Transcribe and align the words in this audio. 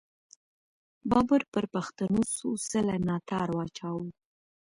بابر 1.09 1.41
پر 1.51 1.65
پښتنو 1.73 2.21
څو 2.35 2.49
څله 2.69 2.95
ناتار 3.07 3.47
واچاوو. 3.57 4.07